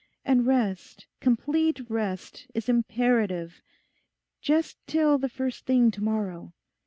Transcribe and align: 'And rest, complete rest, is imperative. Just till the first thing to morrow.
'And 0.25 0.47
rest, 0.47 1.05
complete 1.19 1.79
rest, 1.87 2.47
is 2.55 2.67
imperative. 2.67 3.61
Just 4.41 4.79
till 4.87 5.19
the 5.19 5.29
first 5.29 5.67
thing 5.67 5.91
to 5.91 6.03
morrow. 6.03 6.53